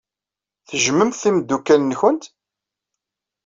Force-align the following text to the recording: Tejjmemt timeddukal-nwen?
Tejjmemt 0.67 1.19
timeddukal-nwen? 1.21 2.19